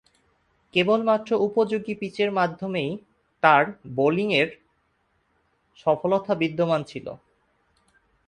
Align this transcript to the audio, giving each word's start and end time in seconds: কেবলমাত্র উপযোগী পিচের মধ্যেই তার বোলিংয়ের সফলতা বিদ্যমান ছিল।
কেবলমাত্র 0.73 1.31
উপযোগী 1.47 1.93
পিচের 1.95 2.29
মধ্যেই 2.31 2.91
তার 3.43 3.63
বোলিংয়ের 3.95 4.49
সফলতা 5.77 6.33
বিদ্যমান 6.35 6.81
ছিল। 6.83 7.07